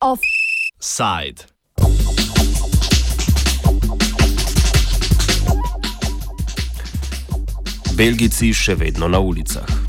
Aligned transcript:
Offside. 0.00 1.44
Belgijci 7.96 8.52
še 8.52 8.74
vedno 8.76 9.08
na 9.08 9.18
ulicah. 9.18 9.85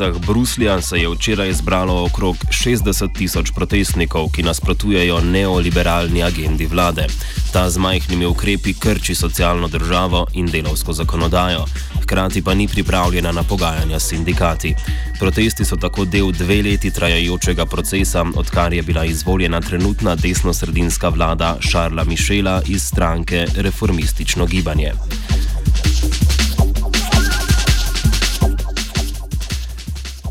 Ulicah 0.00 0.26
Bruslja 0.26 0.82
se 0.82 0.98
je 0.98 1.08
včeraj 1.08 1.52
zbralo 1.52 2.04
okrog 2.04 2.36
60 2.36 3.18
tisoč 3.18 3.50
protestnikov, 3.54 4.28
ki 4.32 4.42
nasprotujejo 4.42 5.20
neoliberalni 5.20 6.22
agendi 6.22 6.66
vlade. 6.66 7.06
Ta 7.52 7.70
z 7.70 7.78
majhnimi 7.78 8.26
ukrepi 8.26 8.74
krči 8.74 9.14
socialno 9.14 9.68
državo 9.68 10.26
in 10.32 10.46
delovsko 10.46 10.92
zakonodajo, 10.92 11.64
hkrati 12.02 12.42
pa 12.42 12.54
ni 12.54 12.68
pripravljena 12.68 13.32
na 13.32 13.42
pogajanja 13.42 14.00
s 14.00 14.08
sindikati. 14.08 14.74
Protesti 15.20 15.64
so 15.64 15.76
tako 15.76 16.04
del 16.04 16.32
dve 16.32 16.62
leti 16.62 16.90
trajajočega 16.90 17.66
procesa, 17.66 18.24
odkar 18.36 18.72
je 18.72 18.82
bila 18.82 19.04
izvoljena 19.04 19.60
trenutna 19.60 20.16
desno-sredinska 20.16 21.08
vlada 21.08 21.56
Šarla 21.60 22.04
Mišela 22.04 22.62
iz 22.66 22.82
stranke 22.82 23.46
Reformistično 23.56 24.46
gibanje. 24.46 24.92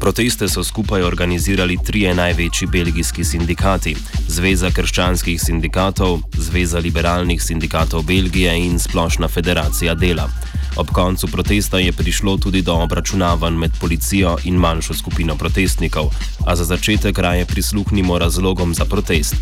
Proteste 0.04 0.48
so 0.48 0.64
skupaj 0.64 1.02
organizirali 1.02 1.78
trije 1.86 2.16
največji 2.16 2.68
belgijski 2.68 3.24
sindikati: 3.24 3.96
Zveza 4.28 4.72
krščanskih 4.72 5.42
sindikatov, 5.42 6.20
Zveza 6.38 6.80
liberalnih 6.80 7.44
sindikatov 7.44 8.04
Belgije 8.04 8.58
in 8.66 8.80
Splošna 8.80 9.28
federacija 9.28 9.96
dela. 9.96 10.28
Ob 10.76 10.92
koncu 10.92 11.28
protesta 11.28 11.80
je 11.80 11.92
prišlo 11.92 12.38
tudi 12.38 12.62
do 12.62 12.74
obračunavanj 12.74 13.56
med 13.58 13.72
policijo 13.82 14.36
in 14.44 14.56
manjšo 14.56 14.94
skupino 14.94 15.36
protestnikov, 15.36 16.12
a 16.48 16.56
za 16.56 16.64
začetek 16.64 17.20
raje 17.20 17.46
prisluhnimo 17.46 18.20
razlogom 18.20 18.74
za 18.74 18.86
protest. 18.86 19.36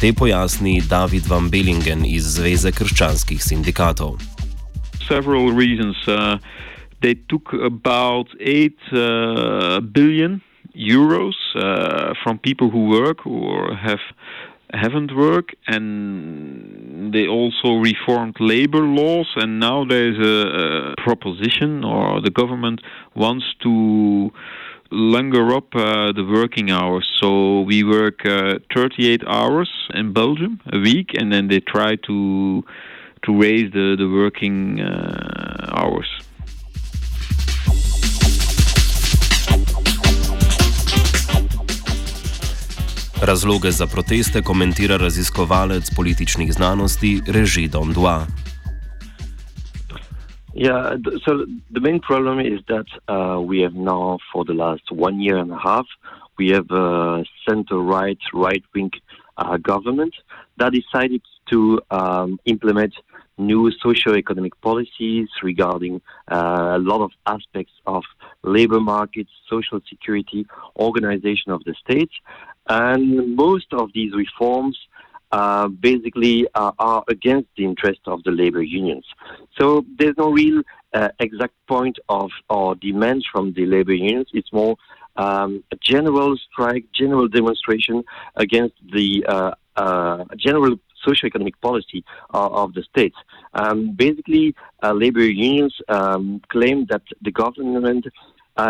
Te 0.00 0.12
pojasni 0.12 0.82
David 0.88 1.26
Van 1.26 1.50
Bellingen 1.50 2.06
iz 2.06 2.24
Zveze 2.24 2.72
krščanskih 2.72 3.42
sindikatov. 3.42 4.14
Several 5.08 5.50
reasons. 5.58 6.06
Uh... 6.06 6.38
they 7.04 7.14
took 7.28 7.52
about 7.52 8.28
8 8.40 8.78
uh, 8.92 9.80
billion 9.80 10.40
euros 10.74 11.36
uh, 11.54 12.14
from 12.22 12.38
people 12.38 12.70
who 12.70 12.88
work 12.88 13.26
or 13.26 13.76
have 13.76 14.04
haven't 14.72 15.14
worked 15.14 15.54
and 15.68 17.12
they 17.14 17.26
also 17.28 17.68
reformed 17.90 18.36
labor 18.40 18.84
laws 19.00 19.28
and 19.36 19.60
now 19.60 19.84
there's 19.84 20.18
a, 20.18 20.36
a 20.92 21.02
proposition 21.06 21.84
or 21.84 22.20
the 22.22 22.30
government 22.30 22.80
wants 23.14 23.44
to 23.62 24.32
longer 24.90 25.54
up 25.54 25.68
uh, 25.74 26.10
the 26.18 26.24
working 26.38 26.70
hours. 26.70 27.06
So 27.20 27.60
we 27.60 27.84
work 27.84 28.26
uh, 28.26 28.58
38 28.74 29.22
hours 29.26 29.70
in 29.92 30.12
Belgium 30.12 30.60
a 30.72 30.78
week 30.78 31.10
and 31.18 31.32
then 31.32 31.48
they 31.48 31.60
try 31.60 31.96
to 32.08 32.64
to 33.24 33.30
raise 33.44 33.72
the, 33.72 33.96
the 33.96 34.08
working 34.22 34.80
uh, 34.80 35.78
hours 35.78 36.10
Razloge 43.24 43.70
za 43.70 43.86
proteste 43.86 44.42
komentira 44.42 44.96
raziskovalec 44.96 45.90
političnih 45.96 46.52
znanosti 46.52 47.22
Reži 47.26 47.68
Dondua. 47.68 48.26
Yeah, 50.54 50.96
so 51.24 51.30
the 51.74 51.80
main 51.80 52.00
problem 52.00 52.38
is 52.40 52.60
that 52.68 52.86
uh, 53.08 53.40
we 53.50 53.62
have 53.64 53.74
now, 53.74 54.18
for 54.32 54.44
the 54.44 54.52
last 54.52 54.86
one 54.90 55.16
year 55.20 55.38
and 55.38 55.50
a 55.52 55.58
half, 55.58 55.86
we 56.38 56.48
have 56.56 56.68
a 56.70 57.24
center-right, 57.48 58.22
right-wing 58.34 58.90
uh, 59.38 59.56
government 59.56 60.14
that 60.58 60.72
decided 60.72 61.22
to 61.50 61.80
um, 61.90 62.38
implement 62.44 62.94
new 63.38 63.70
socio-economic 63.82 64.60
policies 64.60 65.28
regarding 65.42 66.00
uh, 66.30 66.76
a 66.76 66.78
lot 66.78 67.00
of 67.00 67.10
aspects 67.26 67.72
of 67.86 68.02
labor 68.42 68.80
markets, 68.80 69.30
social 69.50 69.80
security, 69.88 70.46
organization 70.78 71.50
of 71.50 71.64
the 71.64 71.74
state, 71.84 72.10
and 72.68 73.36
most 73.36 73.72
of 73.72 73.90
these 73.92 74.12
reforms 74.14 74.78
uh, 75.32 75.66
basically 75.66 76.46
uh, 76.54 76.70
are 76.78 77.02
against 77.08 77.48
the 77.56 77.64
interest 77.64 78.00
of 78.06 78.22
the 78.22 78.30
labor 78.30 78.62
unions. 78.62 79.04
So 79.58 79.84
there's 79.98 80.16
no 80.16 80.30
real 80.30 80.62
uh, 80.92 81.08
exact 81.18 81.54
point 81.66 81.98
of 82.08 82.30
or 82.48 82.76
demands 82.76 83.26
from 83.32 83.52
the 83.54 83.66
labor 83.66 83.94
unions. 83.94 84.28
It's 84.32 84.52
more 84.52 84.76
um, 85.16 85.64
a 85.72 85.76
general 85.76 86.36
strike, 86.36 86.84
general 86.94 87.26
demonstration 87.26 88.04
against 88.36 88.76
the 88.92 89.24
uh, 89.26 89.54
uh, 89.76 90.24
general 90.36 90.76
socio-economic 91.04 91.60
policy 91.60 92.04
uh, 92.32 92.48
of 92.62 92.74
the 92.74 92.82
state. 92.84 93.14
Um, 93.54 93.92
basically, 93.94 94.54
labor 94.82 95.24
unions 95.24 95.74
um, 95.88 96.40
claim 96.48 96.86
that 96.90 97.02
the 97.22 97.32
government 97.32 98.06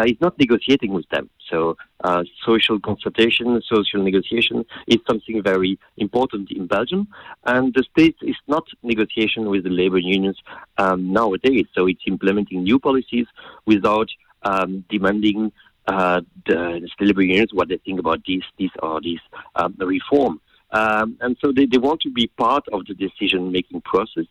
is 0.06 0.16
not 0.20 0.38
negotiating 0.38 0.92
with 0.92 1.08
them. 1.10 1.28
So 1.50 1.76
uh, 2.02 2.24
social 2.44 2.80
consultation, 2.80 3.60
social 3.66 4.02
negotiation 4.02 4.64
is 4.86 4.98
something 5.06 5.42
very 5.42 5.78
important 5.96 6.50
in 6.50 6.66
Belgium, 6.66 7.08
and 7.44 7.72
the 7.74 7.84
state 7.90 8.16
is 8.22 8.36
not 8.48 8.64
negotiation 8.82 9.48
with 9.50 9.64
the 9.64 9.70
labor 9.70 9.98
unions 9.98 10.38
um, 10.78 11.12
nowadays. 11.12 11.66
So 11.74 11.86
it's 11.86 12.02
implementing 12.06 12.62
new 12.62 12.78
policies 12.78 13.26
without 13.66 14.08
um, 14.42 14.84
demanding 14.88 15.52
uh, 15.86 16.22
the, 16.46 16.88
the, 16.98 17.04
labor 17.04 17.22
unions 17.22 17.52
what 17.52 17.68
they 17.68 17.78
think 17.78 18.00
about 18.00 18.20
this, 18.26 18.42
this 18.58 18.70
or 18.82 19.00
this 19.00 19.20
um, 19.56 19.74
reform. 19.78 20.40
Um, 20.70 21.16
and 21.20 21.36
so 21.40 21.52
they, 21.52 21.66
they 21.66 21.78
want 21.78 22.00
to 22.02 22.10
be 22.10 22.26
part 22.38 22.64
of 22.72 22.86
the 22.86 22.94
decision 22.94 23.52
making 23.52 23.82
process 23.82 24.26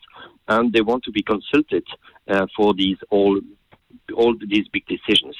and 0.47 0.73
they 0.73 0.81
want 0.81 1.03
to 1.05 1.11
be 1.11 1.23
consulted 1.23 1.85
uh, 2.27 2.47
for 2.55 2.73
these 2.73 2.97
all 3.09 3.39
all 4.15 4.35
these 4.47 4.67
big 4.67 4.85
decisions. 4.87 5.37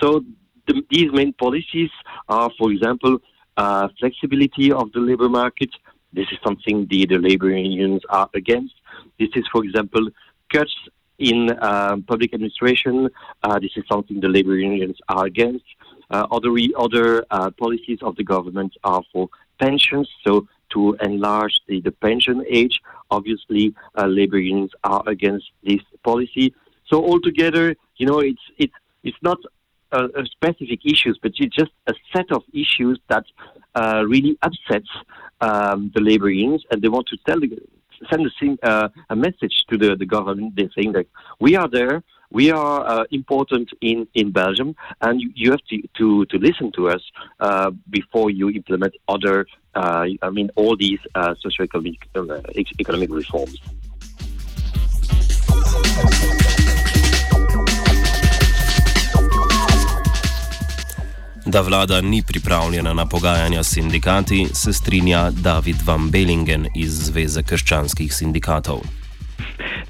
So 0.00 0.24
the, 0.66 0.82
these 0.90 1.10
main 1.12 1.32
policies 1.32 1.90
are, 2.28 2.50
for 2.58 2.70
example, 2.70 3.18
uh, 3.56 3.88
flexibility 3.98 4.72
of 4.72 4.92
the 4.92 5.00
labor 5.00 5.28
market. 5.28 5.70
This 6.12 6.26
is 6.32 6.38
something 6.44 6.86
the, 6.90 7.06
the 7.06 7.18
labor 7.18 7.50
unions 7.50 8.02
are 8.08 8.28
against. 8.34 8.74
This 9.18 9.30
is, 9.34 9.44
for 9.52 9.64
example, 9.64 10.08
cuts 10.52 10.74
in 11.18 11.50
uh, 11.50 11.96
public 12.06 12.34
administration. 12.34 13.08
Uh, 13.42 13.58
this 13.58 13.72
is 13.76 13.84
something 13.90 14.20
the 14.20 14.28
labor 14.28 14.56
unions 14.56 14.96
are 15.08 15.26
against. 15.26 15.64
Uh, 16.10 16.26
other 16.32 16.50
other 16.76 17.24
uh, 17.30 17.50
policies 17.50 17.98
of 18.02 18.16
the 18.16 18.24
government 18.24 18.72
are 18.82 19.02
for 19.12 19.28
pensions, 19.60 20.08
so 20.26 20.48
to 20.70 20.96
enlarge 21.02 21.54
the, 21.68 21.80
the 21.82 21.92
pension 21.92 22.44
age. 22.48 22.80
Obviously, 23.10 23.74
uh, 23.96 24.06
labor 24.06 24.38
unions 24.38 24.72
are 24.82 25.02
against 25.06 25.46
this 25.62 25.80
policy. 26.02 26.52
So 26.86 27.04
altogether, 27.04 27.76
you 27.98 28.06
know, 28.06 28.18
it's 28.18 28.42
it's 28.58 28.74
it's 29.04 29.16
not 29.22 29.38
a, 29.92 30.04
a 30.20 30.26
specific 30.26 30.80
issues, 30.84 31.18
but 31.22 31.32
it's 31.36 31.54
just 31.54 31.72
a 31.86 31.94
set 32.14 32.30
of 32.32 32.42
issues 32.52 32.98
that 33.08 33.24
uh, 33.74 34.02
really 34.06 34.38
upsets 34.42 34.88
um, 35.40 35.90
the 35.94 36.00
labor 36.00 36.30
unions, 36.30 36.64
and 36.70 36.82
they 36.82 36.88
want 36.88 37.06
to 37.08 37.16
tell 37.26 37.40
send 38.10 38.26
a, 38.26 38.66
uh, 38.66 38.88
a 39.10 39.16
message 39.16 39.64
to 39.68 39.76
the, 39.76 39.94
the 39.96 40.06
government. 40.06 40.54
They're 40.56 40.70
saying 40.74 40.92
that 40.92 41.06
we 41.38 41.56
are 41.56 41.68
there, 41.68 42.02
we 42.30 42.50
are 42.50 42.86
uh, 42.86 43.04
important 43.10 43.70
in, 43.80 44.06
in 44.14 44.30
Belgium, 44.30 44.74
and 45.00 45.20
you, 45.20 45.30
you 45.34 45.50
have 45.50 45.64
to, 45.70 45.82
to, 45.98 46.24
to 46.26 46.38
listen 46.38 46.72
to 46.72 46.88
us 46.88 47.02
uh, 47.40 47.70
before 47.90 48.30
you 48.30 48.50
implement 48.50 48.94
other, 49.08 49.46
uh, 49.74 50.06
I 50.22 50.30
mean, 50.30 50.50
all 50.56 50.76
these 50.76 51.00
uh, 51.14 51.34
socio-economic 51.40 52.08
uh, 52.14 52.40
economic 52.78 53.10
reforms. 53.10 53.58
Da 61.46 61.60
vlada 61.60 62.00
ni 62.00 62.22
pripravljena 62.28 62.94
na 62.94 63.06
pogajanja 63.06 63.62
s 63.62 63.74
sindikati, 63.74 64.46
se 64.52 64.72
strinja 64.72 65.30
David 65.30 65.76
Van 65.86 66.10
Bellingen 66.10 66.66
iz 66.76 66.90
Zveze 66.90 67.42
krščanskih 67.42 68.12
sindikatov. 68.12 68.80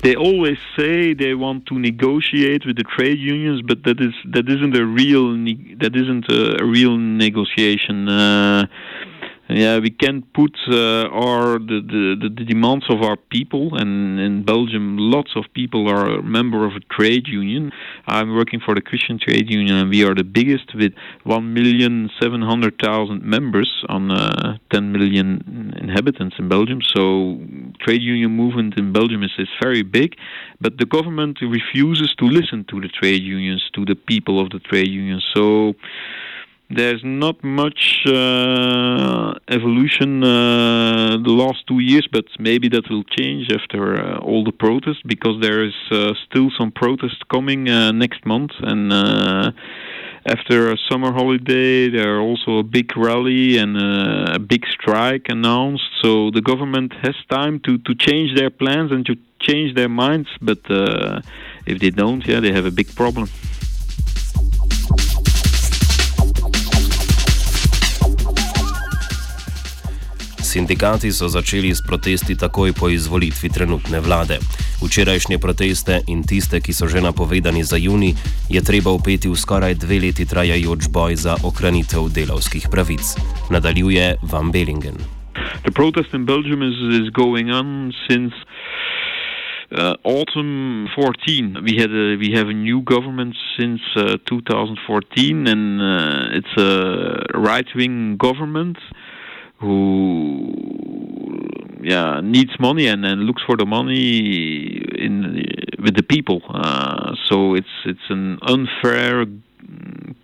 they 0.02 0.14
always 0.14 0.58
say 0.76 1.14
they 1.14 1.34
want 1.34 1.66
to 1.66 1.78
negotiate 1.78 2.64
with 2.66 2.76
the 2.76 2.84
trade 2.84 3.18
unions, 3.18 3.60
but 3.62 3.84
that 3.84 4.00
is 4.00 4.14
that 4.32 4.48
isn't 4.48 4.74
a 4.76 4.84
real 4.84 5.32
that 5.78 5.94
isn't 5.94 6.26
a 6.30 6.64
real 6.64 6.96
negotiation. 6.96 8.08
Uh, 8.08 8.66
yeah, 9.52 9.78
we 9.78 9.90
can 9.90 10.22
put 10.34 10.56
uh, 10.68 11.08
our 11.08 11.58
the, 11.58 11.80
the, 11.82 12.28
the 12.38 12.44
demands 12.44 12.86
of 12.88 13.02
our 13.02 13.16
people, 13.16 13.76
and 13.76 14.18
in 14.20 14.44
Belgium, 14.44 14.96
lots 14.98 15.32
of 15.36 15.44
people 15.54 15.88
are 15.88 16.18
a 16.18 16.22
member 16.22 16.64
of 16.66 16.72
a 16.74 16.80
trade 16.94 17.26
union. 17.26 17.72
I'm 18.06 18.34
working 18.34 18.60
for 18.64 18.74
the 18.74 18.80
Christian 18.80 19.18
Trade 19.18 19.50
Union, 19.50 19.76
and 19.76 19.90
we 19.90 20.04
are 20.04 20.14
the 20.14 20.24
biggest 20.24 20.74
with 20.74 20.92
one 21.24 21.52
million 21.52 22.10
seven 22.20 22.42
hundred 22.42 22.78
thousand 22.80 23.22
members 23.22 23.70
on 23.88 24.10
uh, 24.10 24.58
10 24.72 24.92
million 24.92 25.74
inhabitants 25.80 26.36
in 26.38 26.48
Belgium. 26.48 26.80
So, 26.82 27.38
trade 27.80 28.02
union 28.02 28.30
movement 28.32 28.78
in 28.78 28.92
Belgium 28.92 29.22
is, 29.22 29.32
is 29.38 29.48
very 29.60 29.82
big, 29.82 30.16
but 30.60 30.78
the 30.78 30.86
government 30.86 31.38
refuses 31.40 32.14
to 32.18 32.24
listen 32.24 32.64
to 32.70 32.80
the 32.80 32.88
trade 32.88 33.22
unions, 33.22 33.68
to 33.74 33.84
the 33.84 33.94
people 33.94 34.40
of 34.40 34.50
the 34.50 34.58
trade 34.60 34.88
unions. 34.88 35.24
So 35.34 35.74
there's 36.70 37.02
not 37.02 37.42
much 37.42 38.04
uh, 38.06 39.34
evolution 39.48 40.22
uh, 40.22 41.18
the 41.22 41.30
last 41.30 41.66
two 41.66 41.80
years, 41.80 42.06
but 42.12 42.24
maybe 42.38 42.68
that 42.68 42.88
will 42.88 43.02
change 43.04 43.50
after 43.52 43.96
uh, 43.96 44.18
all 44.18 44.44
the 44.44 44.52
protests 44.52 45.02
because 45.04 45.40
there 45.40 45.64
is 45.64 45.74
uh, 45.90 46.14
still 46.26 46.50
some 46.56 46.70
protest 46.70 47.28
coming 47.28 47.68
uh, 47.68 47.92
next 47.92 48.24
month 48.24 48.52
and. 48.60 48.92
Uh, 48.92 49.50
after 50.26 50.70
a 50.70 50.76
summer 50.90 51.12
holiday, 51.12 51.88
there 51.88 52.16
are 52.16 52.20
also 52.20 52.58
a 52.58 52.62
big 52.62 52.94
rally 52.94 53.56
and 53.56 53.74
a 53.78 54.38
big 54.38 54.66
strike 54.66 55.30
announced. 55.30 55.88
So 56.02 56.30
the 56.30 56.42
government 56.42 56.92
has 57.00 57.14
time 57.30 57.58
to, 57.60 57.78
to 57.78 57.94
change 57.94 58.36
their 58.38 58.50
plans 58.50 58.92
and 58.92 59.04
to 59.06 59.16
change 59.40 59.74
their 59.74 59.88
minds. 59.88 60.28
But 60.42 60.58
if 61.64 61.78
they 61.78 61.88
don't, 61.88 62.24
yeah, 62.26 62.40
they 62.40 62.52
have 62.52 62.66
a 62.66 62.70
big 62.70 62.94
problem. 62.94 63.30
Sindikati 70.50 71.14
so 71.14 71.30
začeli 71.30 71.70
s 71.70 71.78
protesti 71.78 72.34
takoj 72.34 72.74
po 72.74 72.90
izvolitvi 72.90 73.54
trenutne 73.54 74.02
vlade. 74.02 74.42
Včerajšnje 74.82 75.38
proteste 75.38 76.02
in 76.10 76.26
tiste, 76.26 76.58
ki 76.58 76.74
so 76.74 76.90
že 76.90 76.98
napovedani 76.98 77.62
za 77.62 77.78
juni, 77.78 78.18
je 78.50 78.58
treba 78.58 78.90
upeti 78.90 79.30
v 79.30 79.38
skoraj 79.38 79.78
dve 79.78 80.02
leti 80.02 80.26
trajajoč 80.26 80.90
boj 80.90 81.14
za 81.14 81.38
ohranitev 81.46 82.10
delavskih 82.10 82.66
pravic. 82.66 83.14
Nadaljuje 83.46 84.18
Van 84.26 84.50
Bellingen. 84.50 84.98
The 85.62 85.70
protest 85.70 86.10
in 86.18 86.26
Belgium 86.26 86.66
is, 86.66 86.74
is 86.98 87.14
going 87.14 87.54
on 87.54 87.94
since 88.10 88.34
uh, 89.70 89.94
autumn 90.02 90.90
14. 90.98 91.62
We 91.62 91.78
had 91.78 91.94
a, 91.94 92.18
we 92.18 92.34
have 92.34 92.50
a 92.50 92.58
new 92.58 92.82
government 92.82 93.38
since 93.54 93.78
uh, 93.94 94.18
2014, 94.26 95.46
and 95.46 95.78
uh, 95.78 96.38
it's 96.42 96.54
a 96.58 97.38
right-wing 97.38 98.18
government. 98.18 98.82
who 99.60 100.09
yeah 101.82 102.20
needs 102.22 102.58
money 102.58 102.86
and, 102.86 103.04
and 103.04 103.22
looks 103.22 103.42
for 103.42 103.56
the 103.56 103.66
money 103.66 104.82
in 104.98 105.44
with 105.78 105.94
the 105.96 106.02
people. 106.02 106.42
Uh, 106.48 107.14
so 107.26 107.54
it's 107.54 107.76
it's 107.84 108.08
an 108.08 108.38
unfair 108.42 109.26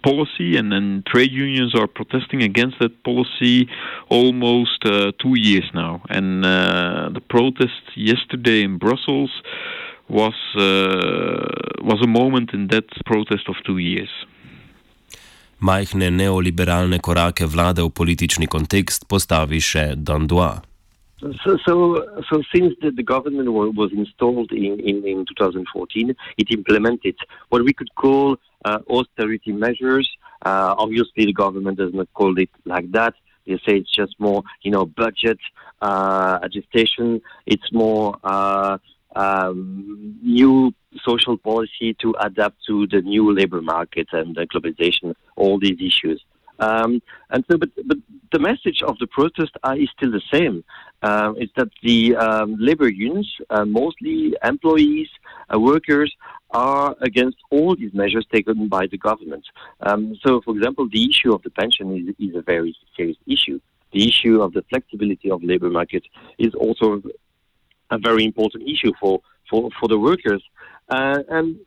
policy, 0.03 0.57
and 0.57 0.73
then 0.73 1.03
trade 1.07 1.33
unions 1.33 1.75
are 1.75 1.87
protesting 1.87 2.43
against 2.43 2.79
that 2.79 3.03
policy 3.05 3.69
almost 4.09 4.85
uh, 4.85 5.13
two 5.23 5.35
years 5.39 5.69
now. 5.75 6.03
And 6.09 6.45
uh, 6.45 7.11
the 7.13 7.21
protest 7.21 7.83
yesterday 7.95 8.63
in 8.63 8.79
Brussels 8.79 9.31
was 10.09 10.35
uh, 10.57 11.83
was 11.83 12.01
a 12.03 12.07
moment 12.07 12.53
in 12.53 12.69
that 12.69 12.87
protest 13.05 13.49
of 13.49 13.57
two 13.65 13.79
years. 13.79 14.11
majhne 15.59 16.11
neoliberalne 16.11 16.99
korake 17.01 17.47
vlade 17.49 17.83
v 17.83 17.89
politični 17.89 18.47
kontekst 18.47 19.07
postavi 19.09 19.61
še 19.61 19.95
Dandois. 19.97 20.61
So, 21.45 21.59
so, 21.67 22.23
so 22.31 22.43
since 22.55 22.75
the, 22.81 22.91
the 22.91 23.03
government 23.03 23.53
was 23.53 23.91
installed 23.93 24.53
in, 24.53 24.81
in, 24.81 25.07
in 25.07 25.25
2014, 25.27 26.15
it 26.39 26.51
implemented 26.51 27.17
what 27.49 27.65
we 27.65 27.73
could 27.73 27.95
call 27.95 28.37
uh, 28.65 28.79
austerity 28.89 29.53
measures. 29.53 30.09
Uh, 30.45 30.75
obviously, 30.77 31.25
the 31.25 31.33
government 31.33 31.79
does 31.79 31.95
not 31.95 32.13
call 32.15 32.39
it 32.39 32.51
like 32.65 32.91
that. 32.93 33.15
They 33.47 33.55
say 33.59 33.77
it's 33.77 33.95
just 33.95 34.19
more, 34.19 34.43
you 34.63 34.71
know, 34.71 34.87
budget 34.87 35.39
uh, 35.81 36.39
agitation. 36.43 37.23
It's 37.47 37.73
more 37.73 38.17
uh, 38.25 38.79
um, 39.15 40.19
new 40.23 40.75
social 41.05 41.37
policy 41.37 41.95
to 42.03 42.15
adapt 42.21 42.57
to 42.67 42.87
the 42.89 43.01
new 43.01 43.33
labor 43.33 43.63
market 43.63 44.09
and 44.13 44.35
the 44.35 44.47
globalization, 44.47 45.15
all 45.37 45.59
these 45.59 45.79
issues. 45.81 46.23
Um, 46.59 47.03
and 47.31 47.45
so, 47.51 47.59
but, 47.59 47.71
but 47.85 47.99
the 48.33 48.39
message 48.39 48.83
of 48.83 48.99
the 48.99 49.07
protest 49.07 49.53
is 49.77 49.89
still 49.97 50.11
the 50.11 50.23
same. 50.33 50.65
Uh, 51.03 51.35
it's 51.37 51.53
that 51.57 51.69
the 51.83 52.17
um, 52.17 52.57
labor 52.59 52.89
unions, 52.89 53.31
uh, 53.51 53.65
mostly 53.65 54.35
employees, 54.43 55.09
uh, 55.53 55.59
workers, 55.59 56.15
are 56.51 56.97
against 57.01 57.37
all 57.51 57.77
these 57.77 57.93
measures 57.93 58.27
taken 58.33 58.69
by 58.69 58.87
the 58.87 58.97
government. 58.97 59.45
Um, 59.81 60.17
so, 60.25 60.41
for 60.41 60.57
example, 60.57 60.89
the 60.91 61.09
issue 61.09 61.33
of 61.35 61.43
the 61.43 61.51
pension 61.51 61.97
is, 61.97 62.29
is 62.29 62.35
a 62.35 62.43
very 62.43 62.75
serious 62.97 63.19
issue. 63.27 63.61
The 63.93 64.09
issue 64.09 64.41
of 64.41 64.53
the 64.53 64.63
flexibility 64.71 65.31
of 65.31 65.43
labor 65.43 65.71
market 65.71 66.05
is 66.39 66.55
also 66.55 67.03
a 67.91 67.99
very 67.99 68.25
important 68.25 68.69
issue 68.69 68.93
for, 69.01 69.21
for, 69.49 69.71
for 69.79 69.89
the 69.89 69.99
workers. 69.99 70.43
Uh, 70.89 71.23
and, 71.29 71.59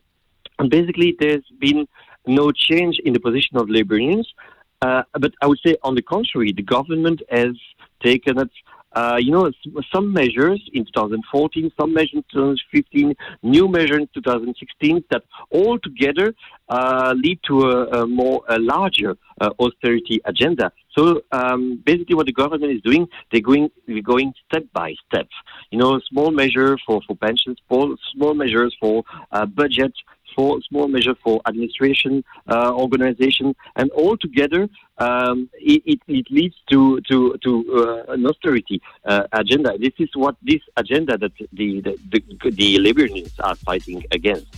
and 0.58 0.70
basically, 0.70 1.16
there's 1.20 1.46
been 1.60 1.88
no 2.26 2.52
change 2.52 3.00
in 3.06 3.14
the 3.14 3.20
position 3.20 3.58
of 3.58 3.70
labor 3.70 3.98
unions. 3.98 4.34
Uh, 4.82 5.04
but 5.14 5.34
I 5.42 5.48
would 5.48 5.60
say, 5.66 5.76
on 5.84 5.96
the 5.96 6.02
contrary, 6.02 6.52
the 6.52 6.64
government 6.64 7.22
has 7.30 7.56
taken 8.02 8.40
it. 8.40 8.52
Uh, 8.94 9.18
you 9.20 9.32
know, 9.32 9.52
some 9.94 10.12
measures 10.12 10.62
in 10.74 10.84
2014, 10.86 11.72
some 11.80 11.94
measures 11.94 12.14
in 12.14 12.24
2015, 12.32 13.16
new 13.44 13.68
measures 13.68 14.00
in 14.00 14.10
2016 14.14 15.04
that 15.12 15.24
all 15.52 15.78
together 15.80 16.34
uh, 16.70 17.14
lead 17.16 17.40
to 17.48 17.62
a, 17.62 18.02
a 18.02 18.08
more 18.08 18.42
a 18.50 18.58
larger 18.58 19.16
uh, 19.42 19.50
austerity 19.60 20.20
agenda. 20.26 20.72
So 20.98 21.22
um, 21.32 21.82
basically, 21.86 22.16
what 22.16 22.26
the 22.26 22.34
government 22.34 22.72
is 22.74 22.82
doing, 22.82 23.08
they're 23.32 23.42
going 23.42 23.70
they're 23.88 24.02
going 24.02 24.34
step 24.48 24.66
by 24.74 24.96
step. 25.08 25.28
You 25.72 25.78
know, 25.78 26.00
small 26.10 26.32
measure 26.32 26.78
for 26.86 27.02
for 27.08 27.16
pensions, 27.16 27.58
small 27.68 27.96
small 28.14 28.34
measures 28.34 28.76
for 28.80 29.04
uh, 29.32 29.46
budget, 29.46 29.94
for 30.40 30.62
small 30.70 30.88
measure 30.88 31.16
for 31.24 31.36
administration 31.50 32.24
uh, 32.48 32.72
organization, 32.86 33.48
and 33.76 33.92
all 33.92 34.16
together 34.26 34.62
um, 35.06 35.50
it, 35.74 35.82
it, 35.86 36.00
it, 36.08 36.26
leads 36.38 36.56
to 36.72 36.80
to 37.10 37.18
to 37.44 37.52
uh, 37.80 38.14
an 38.14 38.26
austerity 38.26 38.82
uh, 39.12 39.24
agenda. 39.34 39.72
This 39.86 39.96
is 40.00 40.10
what 40.16 40.36
this 40.50 40.64
agenda 40.78 41.18
that 41.18 41.36
the 41.60 41.82
the, 41.82 41.92
the, 42.12 42.52
the 42.60 42.68
unions 43.06 43.34
are 43.48 43.56
fighting 43.68 44.00
against. 44.20 44.56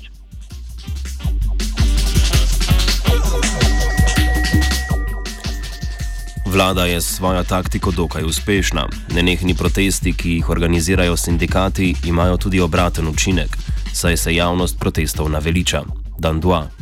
Vlada 6.51 6.85
je 6.85 7.01
s 7.01 7.15
svojo 7.15 7.43
taktiko 7.43 7.91
dokaj 7.91 8.23
uspešna. 8.23 8.87
Nenehni 9.15 9.55
protesti, 9.55 10.13
ki 10.13 10.29
jih 10.29 10.49
organizirajo 10.49 11.17
sindikati, 11.17 11.95
imajo 12.05 12.37
tudi 12.37 12.59
obraten 12.59 13.07
učinek, 13.07 13.57
saj 13.93 14.17
se 14.17 14.35
javnost 14.35 14.79
protestov 14.79 15.29
naveliča. 15.29 15.81
Dandoy. 16.19 16.81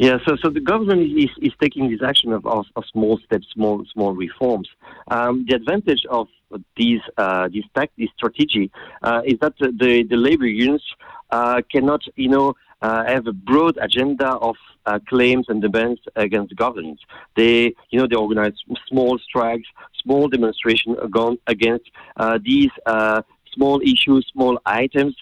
Yeah, 0.00 0.16
so, 0.24 0.34
so 0.42 0.48
the 0.48 0.60
government 0.60 1.02
is, 1.02 1.28
is 1.42 1.52
taking 1.60 1.90
this 1.90 2.00
action 2.02 2.32
of, 2.32 2.46
of, 2.46 2.64
of 2.74 2.84
small 2.90 3.18
steps, 3.18 3.46
small 3.52 3.84
small 3.92 4.14
reforms. 4.14 4.66
Um, 5.10 5.44
the 5.46 5.54
advantage 5.54 6.06
of 6.08 6.26
these 6.74 7.02
uh, 7.18 7.48
this, 7.48 7.64
this 7.98 8.08
strategy 8.16 8.70
uh, 9.02 9.20
is 9.26 9.38
that 9.40 9.52
the, 9.58 10.04
the 10.08 10.16
labor 10.16 10.46
unions 10.46 10.82
uh, 11.30 11.60
cannot, 11.70 12.00
you 12.16 12.30
know, 12.30 12.54
uh, 12.80 13.04
have 13.04 13.26
a 13.26 13.32
broad 13.34 13.76
agenda 13.82 14.28
of 14.36 14.56
uh, 14.86 14.98
claims 15.06 15.44
and 15.50 15.60
demands 15.60 16.00
against 16.16 16.48
the 16.48 16.54
government. 16.54 16.98
They, 17.36 17.74
you 17.90 17.98
know, 17.98 18.06
they 18.06 18.16
organize 18.16 18.54
small 18.88 19.18
strikes, 19.18 19.68
small 20.02 20.28
demonstrations 20.28 20.96
against 21.46 21.90
uh, 22.16 22.38
these 22.42 22.70
small 23.52 23.82
issues, 23.82 24.26
small 24.32 24.58
items, 24.64 25.14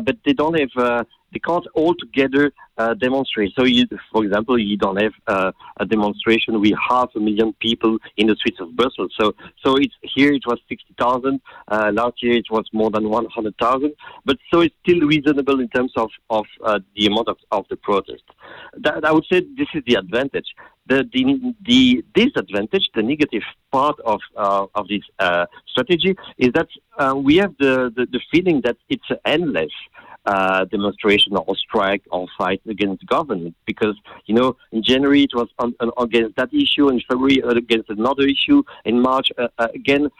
but 0.00 0.16
they 0.24 0.32
don't 0.32 0.58
have 0.58 0.70
uh, 0.76 1.04
they 1.32 1.38
can't 1.38 1.66
all 1.74 1.94
together 1.94 2.52
uh, 2.76 2.94
demonstrate. 2.94 3.52
So, 3.56 3.64
you, 3.64 3.86
for 4.12 4.24
example, 4.24 4.58
you 4.58 4.76
don't 4.76 5.00
have 5.00 5.12
uh, 5.28 5.52
a 5.78 5.86
demonstration 5.86 6.60
with 6.60 6.72
half 6.88 7.10
a 7.14 7.20
million 7.20 7.52
people 7.60 7.98
in 8.16 8.26
the 8.26 8.34
streets 8.34 8.58
of 8.60 8.74
Brussels. 8.74 9.14
So, 9.20 9.34
so 9.64 9.76
it's 9.76 9.94
here 10.02 10.32
it 10.32 10.42
was 10.46 10.58
sixty 10.68 10.94
thousand. 10.98 11.40
Uh, 11.68 11.90
last 11.94 12.22
year 12.22 12.36
it 12.36 12.46
was 12.50 12.64
more 12.72 12.90
than 12.90 13.08
one 13.08 13.26
hundred 13.26 13.54
thousand. 13.58 13.92
But 14.24 14.38
so 14.52 14.60
it's 14.60 14.74
still 14.82 15.00
reasonable 15.06 15.60
in 15.60 15.68
terms 15.68 15.92
of 15.96 16.10
of 16.30 16.46
uh, 16.64 16.80
the 16.96 17.06
amount 17.06 17.28
of, 17.28 17.36
of 17.52 17.64
the 17.70 17.76
protest. 17.76 18.24
That, 18.78 19.04
I 19.04 19.12
would 19.12 19.26
say 19.30 19.40
this 19.56 19.68
is 19.74 19.82
the 19.86 19.94
advantage. 19.94 20.46
The, 20.86 21.08
the, 21.12 21.54
the 21.64 22.04
disadvantage, 22.14 22.90
the 22.94 23.02
negative 23.02 23.42
part 23.70 23.98
of, 24.04 24.20
uh, 24.36 24.66
of 24.74 24.88
this 24.88 25.02
uh, 25.18 25.46
strategy 25.66 26.16
is 26.38 26.50
that 26.54 26.68
uh, 26.98 27.14
we 27.14 27.36
have 27.36 27.54
the, 27.58 27.92
the, 27.96 28.06
the, 28.10 28.20
feeling 28.32 28.60
that 28.64 28.76
it's 28.88 29.08
an 29.10 29.18
endless. 29.24 29.72
Uh, 30.26 30.66
demonstration 30.66 31.34
or 31.34 31.56
strike 31.56 32.02
or 32.10 32.26
fight 32.36 32.60
against 32.68 33.04
government 33.06 33.54
because 33.64 33.96
you 34.26 34.34
know 34.34 34.54
in 34.70 34.82
January 34.82 35.22
it 35.22 35.30
was 35.34 35.48
on, 35.58 35.74
on, 35.80 35.90
against 35.96 36.36
that 36.36 36.52
issue 36.52 36.90
in 36.90 37.00
February 37.08 37.42
uh, 37.42 37.48
against 37.48 37.88
another 37.88 38.24
issue 38.24 38.62
in 38.84 39.00
March 39.00 39.32
uh, 39.38 39.48
again 39.74 40.10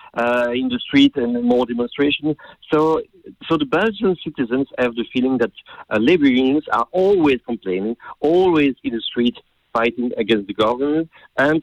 in 0.55 0.69
the 0.71 0.81
street 0.83 1.15
and 1.17 1.45
more 1.45 1.67
demonstration 1.67 2.35
so 2.73 3.03
so 3.47 3.59
the 3.59 3.67
Belgian 3.67 4.17
citizens 4.25 4.69
have 4.79 4.95
the 4.95 5.05
feeling 5.13 5.37
that 5.37 5.53
labor 6.01 6.27
unions 6.27 6.65
are 6.73 6.89
always 6.93 7.39
complaining 7.45 7.95
always 8.21 8.75
in 8.83 8.95
the 8.95 9.03
street 9.03 9.37
fighting 9.73 10.13
against 10.17 10.47
the 10.47 10.55
government, 10.55 11.09
and 11.37 11.63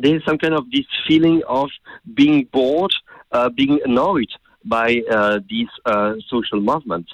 there 0.00 0.14
is 0.16 0.22
some 0.24 0.38
kind 0.38 0.54
of 0.54 0.70
this 0.70 0.86
feeling 1.06 1.42
of 1.48 1.68
being 2.14 2.46
bored, 2.52 2.92
uh, 3.32 3.48
being 3.48 3.80
annoyed 3.84 4.30
by 4.64 5.02
uh, 5.10 5.40
these 5.48 5.68
uh, 5.86 6.14
social 6.28 6.60
movements. 6.60 7.12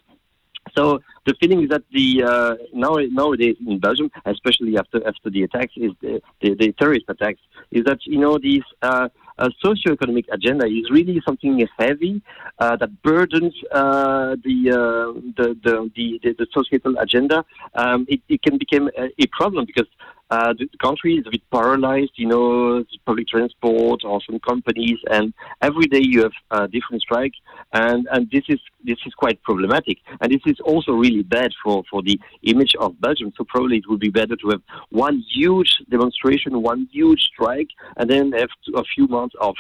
So 0.77 1.01
the 1.25 1.35
feeling 1.41 1.63
is 1.63 1.69
that 1.71 1.85
the 1.93 2.23
uh, 2.25 2.55
now 2.73 2.97
nowadays 3.11 3.57
in 3.67 3.79
Belgium, 3.79 4.11
especially 4.27 4.77
after 4.77 5.07
after 5.07 5.31
the 5.31 5.45
attacks, 5.45 5.73
is 5.77 5.93
the, 6.03 6.21
the, 6.41 6.55
the 6.55 6.73
terrorist 6.73 7.07
attacks, 7.09 7.41
is 7.71 7.85
that 7.85 7.99
you 8.05 8.19
know 8.19 8.39
these 8.39 8.65
uh, 9.39 9.49
socio-economic 9.61 10.27
agenda 10.33 10.67
is 10.67 10.91
really 10.91 11.21
something 11.27 11.67
heavy 11.79 12.23
uh, 12.59 12.77
that 12.77 13.03
burdens 13.03 13.55
uh, 13.73 14.37
the, 14.45 14.71
uh, 14.71 15.21
the, 15.37 15.57
the, 15.63 15.91
the 15.95 16.35
the 16.39 16.47
societal 16.53 16.99
agenda. 16.99 17.45
Um, 17.75 18.07
it, 18.09 18.21
it, 18.29 18.43
can 18.43 18.59
become 18.59 18.89
a, 18.97 19.07
a 19.23 19.27
problem 19.33 19.67
because 19.67 19.89
uh, 20.31 20.53
the, 20.59 20.69
country 20.79 21.15
is 21.17 21.25
a 21.27 21.31
bit 21.31 21.43
paralyzed, 21.53 22.13
you 22.17 22.27
know, 22.27 22.85
public 23.05 23.29
transport 23.29 24.01
or 24.05 24.21
some 24.29 24.39
companies, 24.41 24.99
and 25.11 25.33
every 25.63 25.87
day 25.87 26.01
you 26.03 26.23
have 26.23 26.33
a 26.51 26.69
different 26.69 27.03
strike, 27.03 27.33
and, 27.73 28.09
and 28.11 28.29
this 28.31 28.43
is 28.49 28.59
this 28.85 28.99
is 29.07 29.15
quite 29.15 29.41
problematic, 29.43 29.99
and 30.21 30.33
this 30.33 30.41
is 30.47 30.59
also 30.61 30.93
really 30.93 31.23
bad 31.23 31.51
for, 31.63 31.83
for 31.91 32.03
the 32.03 32.19
image 32.43 32.75
of 32.81 33.01
Belgium. 33.01 33.33
So 33.37 33.45
probably 33.45 33.79
it 33.79 33.85
would 33.89 34.01
be 34.01 34.11
better 34.11 34.37
to 34.37 34.49
have 34.51 34.63
one 34.91 35.23
huge 35.33 35.79
demonstration, 35.91 36.63
one 36.63 36.89
huge 36.93 37.23
strike, 37.23 37.69
and 37.97 38.09
then 38.11 38.33
have 38.33 38.51
a 38.75 38.85
few 38.85 39.07
months 39.07 39.35
of 39.41 39.55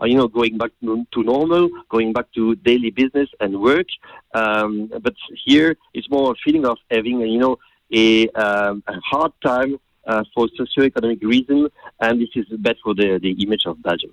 uh, 0.00 0.06
you 0.06 0.16
know, 0.16 0.26
going 0.26 0.58
back 0.58 0.70
to, 0.80 1.06
normal, 1.16 1.68
going 1.88 2.12
back 2.12 2.26
to 2.34 2.56
daily 2.56 2.90
business 2.90 3.28
and 3.40 3.60
work. 3.60 3.86
Um, 4.34 4.90
but 5.00 5.14
here 5.44 5.76
it's 5.94 6.10
more 6.10 6.32
a 6.32 6.34
feeling 6.44 6.66
of 6.66 6.78
having, 6.90 7.20
you 7.20 7.38
know, 7.38 7.58
a, 7.92 8.28
um, 8.30 8.82
a 8.88 8.98
hard 9.00 9.32
time 9.44 9.78
uh, 10.06 10.24
for 10.34 10.48
socio-economic 10.56 11.20
reasons, 11.22 11.70
and 12.00 12.20
this 12.20 12.30
is 12.34 12.46
bad 12.58 12.76
for 12.82 12.94
the, 12.94 13.18
the 13.22 13.32
image 13.42 13.66
of 13.66 13.80
Belgium. 13.82 14.12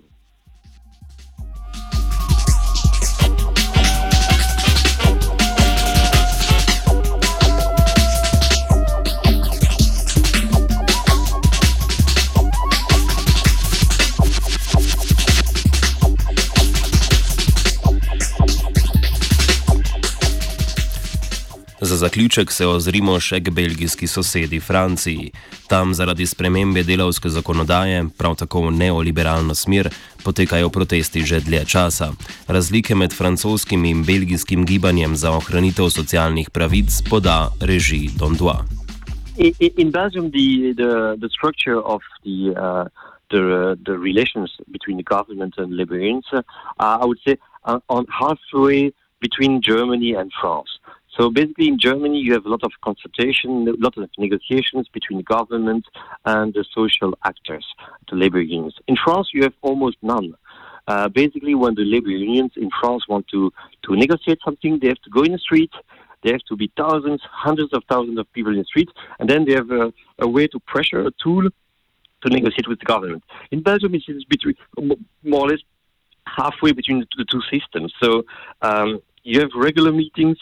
Za 21.82 21.96
zaključek 21.96 22.52
se 22.52 22.68
ozrimo 22.68 23.20
še 23.20 23.40
k 23.40 23.52
belgijski 23.52 24.08
sosedi 24.08 24.60
Franciji. 24.60 25.32
Tam 25.70 25.94
zaradi 25.94 26.26
spremembe 26.26 26.82
delovske 26.84 27.30
zakonodaje, 27.30 28.06
prav 28.18 28.36
tako 28.36 28.62
v 28.62 28.72
neoliberalno 28.72 29.54
smer, 29.56 29.90
potekajo 30.26 30.70
protesti 30.70 31.22
že 31.22 31.40
dlje 31.46 31.66
časa. 31.66 32.08
Razlike 32.48 32.96
med 32.96 33.14
francoskim 33.14 33.86
in 33.86 34.02
belgijskim 34.04 34.66
gibanjem 34.66 35.16
za 35.16 35.32
ohranitev 35.32 35.90
socialnih 35.90 36.50
pravic 36.50 36.90
poda 37.10 37.54
reži 37.62 38.10
Dondois. 38.18 38.66
In 39.78 39.92
Belgium, 39.92 40.32
the, 40.32 40.74
the, 40.74 41.18
the 41.22 41.30
structure 41.30 41.80
of 41.80 42.02
the, 42.26 42.50
uh, 42.58 42.90
the, 43.30 43.78
the 43.86 43.98
relations 43.98 44.50
between 44.72 44.98
the 44.98 45.04
government 45.04 45.54
and 45.58 45.78
liberals, 45.78 46.26
uh, 46.34 46.42
I 46.80 47.06
would 47.06 47.20
say, 47.24 47.38
uh, 47.64 47.80
on 47.90 48.06
halfway 48.10 48.92
between 49.22 49.62
Germany 49.62 50.16
and 50.16 50.32
France. 50.42 50.79
So 51.20 51.30
basically, 51.30 51.68
in 51.68 51.78
Germany, 51.78 52.18
you 52.18 52.32
have 52.34 52.46
a 52.46 52.50
lot 52.50 52.64
of 52.64 52.72
consultation, 52.82 53.68
a 53.68 53.74
lot 53.84 53.98
of 53.98 54.10
negotiations 54.18 54.88
between 54.88 55.18
the 55.18 55.24
government 55.24 55.86
and 56.24 56.54
the 56.54 56.64
social 56.74 57.14
actors, 57.26 57.66
the 58.10 58.16
labor 58.16 58.40
unions. 58.40 58.76
In 58.88 58.96
France, 58.96 59.28
you 59.34 59.44
have 59.44 59.54
almost 59.62 59.98
none. 60.02 60.34
Uh, 60.88 61.10
basically, 61.10 61.56
when 61.56 61.76
the 61.76 61.84
labor 61.84 62.10
unions 62.10 62.54
in 62.56 62.70
France 62.80 63.04
want 63.10 63.28
to, 63.28 63.52
to 63.84 63.98
negotiate 63.98 64.40
something, 64.46 64.80
they 64.82 64.88
have 64.88 65.02
to 65.02 65.10
go 65.10 65.24
in 65.24 65.34
the 65.34 65.38
street. 65.40 65.72
There 66.24 66.32
have 66.32 66.44
to 66.44 66.56
be 66.56 66.72
thousands, 66.78 67.22
hundreds 67.30 67.74
of 67.74 67.84
thousands 67.90 68.18
of 68.18 68.32
people 68.32 68.54
in 68.54 68.60
the 68.60 68.66
street, 68.66 68.90
and 69.20 69.30
then 69.30 69.44
they 69.44 69.54
have 69.54 69.72
a, 69.72 69.92
a 70.20 70.28
way 70.28 70.48
to 70.48 70.60
pressure 70.62 71.02
a 71.02 71.12
tool 71.22 71.50
to 72.24 72.30
negotiate 72.30 72.68
with 72.70 72.80
the 72.80 72.86
government. 72.86 73.24
In 73.52 73.62
Belgium, 73.62 73.94
it 73.94 74.04
is 74.08 74.24
between 74.24 74.56
more 75.24 75.42
or 75.42 75.50
less 75.50 75.60
halfway 76.26 76.72
between 76.72 77.00
the, 77.02 77.08
the 77.18 77.26
two 77.26 77.42
systems. 77.52 77.94
So 78.02 78.24
um, 78.62 79.02
you 79.24 79.42
have 79.42 79.50
regular 79.56 79.92
meetings 79.92 80.38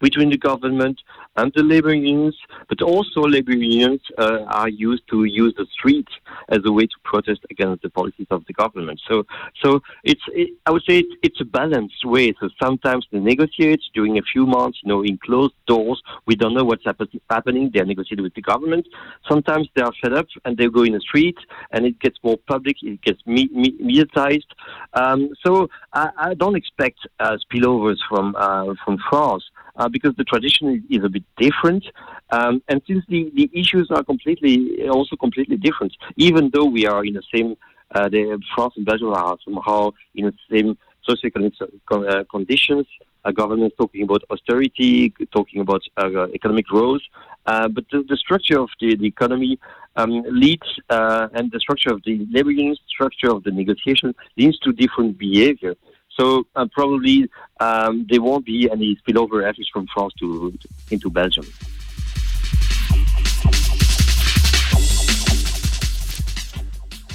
between 0.00 0.30
the 0.30 0.38
government 0.38 1.00
and 1.36 1.52
the 1.54 1.62
labor 1.62 1.94
unions, 1.94 2.36
but 2.68 2.82
also 2.82 3.22
labor 3.22 3.52
unions 3.52 4.00
uh, 4.18 4.40
are 4.48 4.68
used 4.68 5.02
to 5.08 5.24
use 5.24 5.54
the 5.56 5.66
streets 5.72 6.12
as 6.48 6.58
a 6.64 6.72
way 6.72 6.84
to 6.84 6.96
protest 7.04 7.40
against 7.50 7.82
the 7.82 7.90
policies 7.90 8.26
of 8.30 8.44
the 8.46 8.52
government. 8.52 9.00
So, 9.08 9.24
so 9.62 9.80
it's 10.04 10.20
it, 10.28 10.50
I 10.66 10.70
would 10.70 10.82
say 10.88 10.98
it's, 10.98 11.14
it's 11.22 11.40
a 11.40 11.44
balanced 11.44 12.04
way. 12.04 12.34
So 12.40 12.50
sometimes 12.62 13.06
they 13.10 13.18
negotiate 13.18 13.80
during 13.94 14.18
a 14.18 14.22
few 14.22 14.46
months, 14.46 14.80
you 14.82 14.88
know, 14.88 15.02
in 15.02 15.18
closed 15.18 15.54
doors. 15.66 16.02
We 16.26 16.36
don't 16.36 16.54
know 16.54 16.64
what's 16.64 16.84
happen- 16.84 17.20
happening. 17.30 17.70
They 17.72 17.80
are 17.80 17.86
negotiating 17.86 18.24
with 18.24 18.34
the 18.34 18.42
government. 18.42 18.86
Sometimes 19.28 19.68
they 19.74 19.82
are 19.82 19.92
fed 20.02 20.12
up 20.12 20.26
and 20.44 20.56
they 20.56 20.68
go 20.68 20.82
in 20.82 20.92
the 20.92 21.00
street, 21.00 21.38
and 21.70 21.86
it 21.86 21.98
gets 22.00 22.18
more 22.22 22.38
public. 22.46 22.76
It 22.82 23.00
gets 23.02 23.24
me- 23.26 23.50
me- 23.52 23.78
mediatized. 23.80 24.50
Um, 24.94 25.30
so 25.44 25.68
I, 25.92 26.10
I, 26.16 26.34
don't 26.34 26.56
expect 26.56 26.98
uh, 27.20 27.36
spillovers 27.44 27.98
from 28.08 28.34
uh, 28.36 28.74
from 28.84 28.98
France 29.08 29.44
uh, 29.76 29.88
because 29.88 30.14
the 30.16 30.24
tradition 30.24 30.84
is 30.90 31.04
a 31.04 31.08
bit 31.08 31.24
different. 31.36 31.84
Um, 32.30 32.62
and 32.68 32.82
since 32.86 33.04
the, 33.08 33.30
the 33.34 33.50
issues 33.52 33.90
are 33.90 34.02
completely, 34.02 34.88
also 34.88 35.16
completely 35.16 35.56
different, 35.56 35.94
even 36.16 36.50
though 36.52 36.64
we 36.64 36.86
are 36.86 37.04
in 37.04 37.14
the 37.14 37.22
same, 37.34 37.56
uh, 37.94 38.08
the 38.08 38.40
France 38.54 38.74
and 38.76 38.86
Belgium 38.86 39.12
are 39.12 39.36
somehow 39.44 39.90
in 40.14 40.26
the 40.26 40.34
same 40.50 40.76
socioeconomic 41.08 41.54
uh, 41.90 42.24
conditions. 42.30 42.86
A 43.24 43.32
government 43.32 43.72
talking 43.78 44.02
about 44.02 44.22
austerity, 44.30 45.14
talking 45.32 45.60
about 45.60 45.82
uh, 45.96 46.26
economic 46.34 46.66
growth, 46.66 47.02
uh, 47.46 47.68
but 47.68 47.84
the, 47.92 48.04
the, 48.08 48.16
structure 48.16 48.58
of 48.58 48.68
the, 48.80 48.96
the 48.96 49.06
economy 49.06 49.60
um, 49.94 50.24
leads, 50.28 50.66
uh, 50.90 51.28
and 51.32 51.52
the 51.52 51.60
structure 51.60 51.92
of 51.92 52.02
the 52.04 52.26
labor 52.32 52.50
union, 52.50 52.76
structure 52.88 53.30
of 53.30 53.44
the 53.44 53.52
negotiation 53.52 54.12
leads 54.36 54.58
to 54.58 54.72
different 54.72 55.18
behavior. 55.18 55.76
So 56.16 56.44
uh, 56.54 56.66
probably 56.72 57.28
um, 57.60 58.06
there 58.08 58.20
won't 58.20 58.44
be 58.44 58.68
any 58.70 58.96
spillover 59.00 59.48
efforts 59.48 59.70
from 59.72 59.86
France 59.94 60.14
to, 60.20 60.52
into 60.90 61.10
Belgium. 61.10 61.46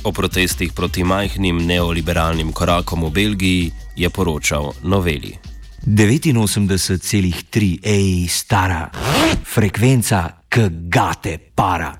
O 0.03 0.11
protestih 0.11 0.71
proti 0.73 1.03
majhnim 1.03 1.57
neoliberalnim 1.67 2.53
korakom 2.53 3.03
v 3.05 3.11
Belgiji 3.11 3.71
je 3.95 4.09
poročal 4.09 4.71
Noveli. 4.83 5.35
89,3 5.87 7.79
ej, 7.83 8.27
stara 8.27 8.89
frekvenca, 9.43 10.43
kgate 10.49 11.37
para. 11.55 11.95